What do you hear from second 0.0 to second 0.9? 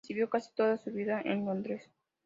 Residió casi toda su